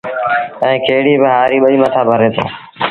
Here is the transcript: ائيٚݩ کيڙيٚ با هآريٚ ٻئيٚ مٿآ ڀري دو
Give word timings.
ائيٚݩ 0.63 0.83
کيڙيٚ 0.85 1.21
با 1.21 1.29
هآريٚ 1.37 1.61
ٻئيٚ 1.63 1.79
مٿآ 1.81 2.01
ڀري 2.09 2.27
دو 2.33 2.43